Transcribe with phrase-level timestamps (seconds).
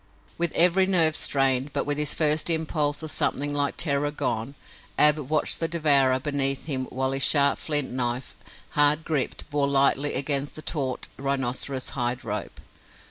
[0.35, 4.55] With every nerve strained, but with his first impulse of something like terror gone,
[4.97, 8.35] Ab watched the devourer beneath him while his sharp flint knife,
[8.71, 12.61] hard gripped, bore lightly against the taut rhinoceros hide rope.